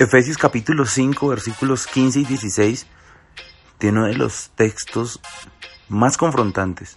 Efesios 0.00 0.38
capítulo 0.38 0.86
5, 0.86 1.28
versículos 1.28 1.86
15 1.86 2.20
y 2.20 2.24
16, 2.24 2.86
tiene 3.76 3.98
uno 3.98 4.06
de 4.08 4.14
los 4.14 4.48
textos 4.54 5.20
más 5.90 6.16
confrontantes. 6.16 6.96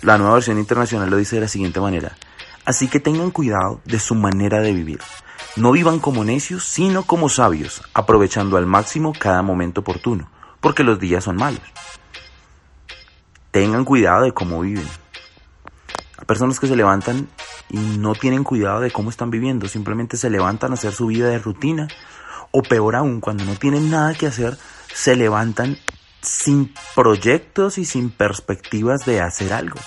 La 0.00 0.16
nueva 0.16 0.32
versión 0.32 0.56
internacional 0.58 1.10
lo 1.10 1.18
dice 1.18 1.36
de 1.36 1.42
la 1.42 1.48
siguiente 1.48 1.78
manera. 1.78 2.16
Así 2.64 2.88
que 2.88 3.00
tengan 3.00 3.30
cuidado 3.30 3.82
de 3.84 3.98
su 3.98 4.14
manera 4.14 4.62
de 4.62 4.72
vivir. 4.72 5.00
No 5.56 5.72
vivan 5.72 5.98
como 5.98 6.24
necios, 6.24 6.64
sino 6.64 7.02
como 7.02 7.28
sabios, 7.28 7.82
aprovechando 7.92 8.56
al 8.56 8.64
máximo 8.64 9.12
cada 9.12 9.42
momento 9.42 9.82
oportuno, 9.82 10.30
porque 10.62 10.84
los 10.84 10.98
días 10.98 11.24
son 11.24 11.36
malos. 11.36 11.60
Tengan 13.50 13.84
cuidado 13.84 14.22
de 14.22 14.32
cómo 14.32 14.62
viven. 14.62 14.88
Hay 16.16 16.24
personas 16.24 16.58
que 16.58 16.66
se 16.66 16.76
levantan 16.76 17.28
y 17.72 17.78
no 17.98 18.14
tienen 18.14 18.44
cuidado 18.44 18.80
de 18.80 18.92
cómo 18.92 19.10
están 19.10 19.30
viviendo, 19.30 19.66
simplemente 19.66 20.16
se 20.16 20.30
levantan 20.30 20.70
a 20.70 20.74
hacer 20.74 20.92
su 20.92 21.06
vida 21.06 21.28
de 21.28 21.38
rutina, 21.38 21.88
o 22.50 22.62
peor 22.62 22.94
aún, 22.94 23.20
cuando 23.20 23.44
no 23.44 23.56
tienen 23.56 23.90
nada 23.90 24.14
que 24.14 24.26
hacer, 24.26 24.58
se 24.92 25.16
levantan 25.16 25.78
sin 26.20 26.72
proyectos 26.94 27.78
y 27.78 27.86
sin 27.86 28.10
perspectivas 28.10 29.06
de 29.06 29.22
hacer 29.22 29.54
algo. 29.54 29.80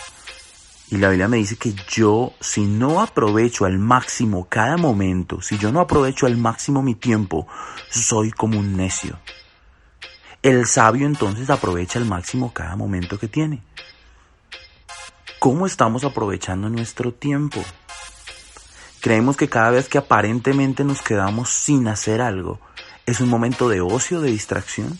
Y 0.89 0.97
la 0.97 1.09
Biblia 1.09 1.27
me 1.27 1.37
dice 1.37 1.57
que 1.57 1.73
yo, 1.89 2.33
si 2.39 2.65
no 2.65 3.01
aprovecho 3.01 3.65
al 3.65 3.77
máximo 3.77 4.47
cada 4.49 4.77
momento, 4.77 5.41
si 5.41 5.57
yo 5.57 5.71
no 5.71 5.79
aprovecho 5.79 6.25
al 6.25 6.37
máximo 6.37 6.81
mi 6.81 6.95
tiempo, 6.95 7.47
soy 7.89 8.31
como 8.31 8.59
un 8.59 8.75
necio. 8.75 9.19
El 10.41 10.65
sabio 10.65 11.07
entonces 11.07 11.49
aprovecha 11.49 11.99
al 11.99 12.05
máximo 12.05 12.51
cada 12.53 12.75
momento 12.75 13.17
que 13.17 13.27
tiene. 13.27 13.63
¿Cómo 15.45 15.67
estamos 15.67 16.03
aprovechando 16.03 16.71
nuestro 16.71 17.13
tiempo? 17.13 17.63
Creemos 18.99 19.37
que 19.37 19.47
cada 19.47 19.69
vez 19.69 19.87
que 19.87 19.99
aparentemente 19.99 20.83
nos 20.83 21.03
quedamos 21.03 21.51
sin 21.51 21.87
hacer 21.87 22.19
algo, 22.19 22.59
es 23.05 23.19
un 23.21 23.29
momento 23.29 23.69
de 23.69 23.79
ocio, 23.79 24.21
de 24.21 24.31
distracción. 24.31 24.97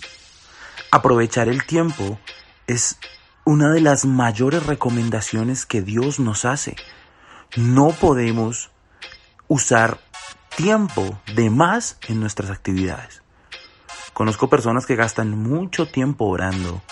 Aprovechar 0.92 1.50
el 1.50 1.66
tiempo 1.66 2.20
es 2.68 3.00
una 3.44 3.72
de 3.72 3.82
las 3.82 4.06
mayores 4.06 4.68
recomendaciones 4.68 5.66
que 5.66 5.82
Dios 5.82 6.20
nos 6.20 6.46
hace. 6.46 6.76
No 7.56 7.90
podemos 7.90 8.70
usar 9.48 10.00
tiempo 10.56 11.20
de 11.34 11.50
más 11.50 11.98
en 12.08 12.20
nuestras 12.20 12.52
actividades. 12.52 13.24
Conozco 14.14 14.48
personas 14.48 14.86
que 14.86 14.96
gastan 14.96 15.32
mucho 15.32 15.88
tiempo 15.88 16.26
orando 16.26 16.84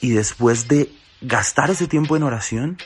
y 0.00 0.10
después 0.10 0.68
de 0.68 1.01
gastar 1.22 1.70
ese 1.70 1.86
tiempo 1.86 2.16
en 2.16 2.24
oración, 2.24 2.78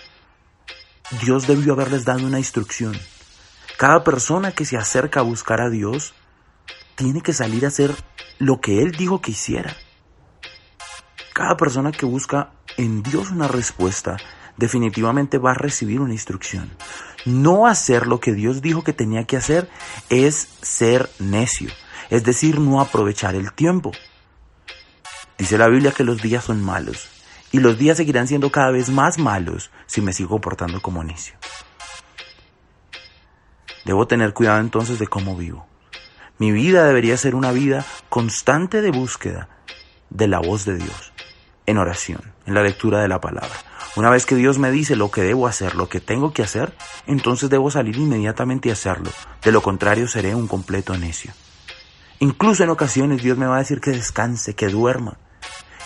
Dios 1.22 1.46
debió 1.46 1.72
haberles 1.72 2.04
dado 2.04 2.26
una 2.26 2.38
instrucción. 2.38 2.96
Cada 3.78 4.04
persona 4.04 4.52
que 4.52 4.64
se 4.64 4.76
acerca 4.76 5.20
a 5.20 5.24
buscar 5.24 5.60
a 5.60 5.70
Dios 5.70 6.14
tiene 6.94 7.20
que 7.22 7.32
salir 7.32 7.64
a 7.64 7.68
hacer 7.68 7.94
lo 8.38 8.60
que 8.60 8.82
Él 8.82 8.92
dijo 8.92 9.20
que 9.20 9.32
hiciera. 9.32 9.74
Cada 11.32 11.56
persona 11.56 11.92
que 11.92 12.06
busca 12.06 12.50
en 12.76 13.02
Dios 13.02 13.30
una 13.30 13.48
respuesta 13.48 14.16
definitivamente 14.56 15.38
va 15.38 15.50
a 15.50 15.54
recibir 15.54 16.00
una 16.00 16.14
instrucción. 16.14 16.70
No 17.24 17.66
hacer 17.66 18.06
lo 18.06 18.20
que 18.20 18.32
Dios 18.32 18.62
dijo 18.62 18.84
que 18.84 18.92
tenía 18.92 19.24
que 19.24 19.36
hacer 19.36 19.68
es 20.08 20.48
ser 20.62 21.10
necio, 21.18 21.70
es 22.08 22.24
decir, 22.24 22.58
no 22.58 22.80
aprovechar 22.80 23.34
el 23.34 23.52
tiempo. 23.52 23.92
Dice 25.36 25.58
la 25.58 25.68
Biblia 25.68 25.92
que 25.92 26.04
los 26.04 26.22
días 26.22 26.44
son 26.44 26.62
malos 26.62 27.16
y 27.56 27.58
los 27.58 27.78
días 27.78 27.96
seguirán 27.96 28.28
siendo 28.28 28.52
cada 28.52 28.70
vez 28.70 28.90
más 28.90 29.16
malos 29.16 29.70
si 29.86 30.02
me 30.02 30.12
sigo 30.12 30.28
comportando 30.28 30.82
como 30.82 31.02
necio. 31.02 31.36
Debo 33.86 34.06
tener 34.06 34.34
cuidado 34.34 34.60
entonces 34.60 34.98
de 34.98 35.06
cómo 35.06 35.38
vivo. 35.38 35.66
Mi 36.36 36.53
vida 36.53 36.84
debería 36.84 37.16
ser 37.16 37.34
una 37.34 37.53
vida 37.53 37.82
constante 38.10 38.82
de 38.82 38.91
búsqueda 38.91 39.48
de 40.10 40.28
la 40.28 40.38
voz 40.38 40.66
de 40.66 40.76
Dios, 40.76 41.14
en 41.64 41.78
oración, 41.78 42.34
en 42.44 42.53
la 42.53 42.62
lectura 42.62 43.00
de 43.00 43.08
la 43.08 43.22
palabra. 43.22 43.56
Una 43.97 44.10
vez 44.10 44.26
que 44.26 44.36
Dios 44.36 44.58
me 44.58 44.70
dice 44.70 44.94
lo 44.94 45.10
que 45.10 45.22
debo 45.22 45.47
hacer, 45.47 45.76
lo 45.76 45.88
que 45.88 46.00
tengo 46.00 46.34
que 46.34 46.42
hacer, 46.42 46.75
entonces 47.06 47.48
debo 47.48 47.70
salir 47.70 47.97
inmediatamente 47.97 48.69
y 48.69 48.72
hacerlo. 48.72 49.10
De 49.42 49.50
lo 49.50 49.62
contrario 49.62 50.08
seré 50.08 50.34
un 50.34 50.47
completo 50.47 50.94
necio. 50.98 51.32
Incluso 52.19 52.64
en 52.64 52.69
ocasiones 52.69 53.22
Dios 53.22 53.38
me 53.38 53.47
va 53.47 53.56
a 53.56 53.60
decir 53.60 53.81
que 53.81 53.92
descanse, 53.92 54.54
que 54.54 54.69
duerma. 54.69 55.16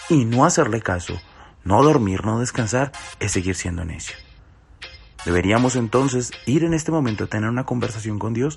Y 0.09 0.25
no 0.25 0.45
hacerle 0.45 0.81
caso, 0.81 1.21
no 1.65 1.83
dormir, 1.83 2.25
no 2.25 2.39
descansar, 2.39 2.93
es 3.19 3.33
seguir 3.33 3.55
siendo 3.55 3.85
necio. 3.85 4.17
Deberíamos 5.25 5.77
entonces 5.77 6.33
ir 6.47 6.65
en 6.65 6.75
este 6.75 6.93
momento 6.93 7.25
a 7.25 7.27
tener 7.27 7.51
una 7.51 7.65
conversación 7.65 8.19
con 8.19 8.33
Dios 8.33 8.57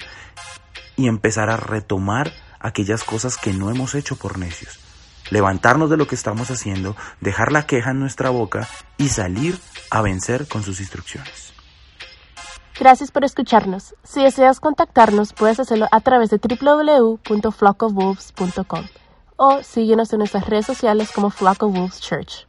y 0.96 1.08
empezar 1.08 1.50
a 1.50 1.58
retomar 1.58 2.32
aquellas 2.60 3.04
cosas 3.04 3.38
que 3.38 3.54
no 3.54 3.70
hemos 3.70 3.96
hecho 3.96 4.16
por 4.16 4.38
necios. 4.38 4.80
Levantarnos 5.30 5.90
de 5.90 5.98
lo 5.98 6.08
que 6.08 6.16
estamos 6.16 6.52
haciendo, 6.52 6.96
dejar 7.20 7.52
la 7.52 7.66
queja 7.66 7.92
en 7.92 8.00
nuestra 8.00 8.30
boca 8.30 8.70
y 8.98 9.10
salir 9.10 9.60
a 9.90 10.02
vencer 10.02 10.48
con 10.48 10.64
sus 10.64 10.80
instrucciones. 10.80 11.52
Gracias 12.80 13.12
por 13.12 13.24
escucharnos. 13.24 13.94
Si 14.04 14.24
deseas 14.24 14.60
contactarnos, 14.60 15.34
puedes 15.34 15.60
hacerlo 15.60 15.88
a 15.92 16.02
través 16.02 16.30
de 16.30 16.40
www.flockofwolves.com 16.40 18.86
o 19.36 19.64
síguenos 19.64 20.14
en 20.14 20.20
nuestras 20.20 20.48
redes 20.48 20.66
sociales 20.66 21.12
como 21.12 21.30
Flock 21.30 21.64
of 21.64 21.74
Wolves 21.74 22.00
Church. 22.00 22.48